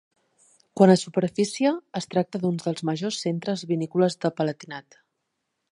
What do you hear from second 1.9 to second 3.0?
es tracta d'un dels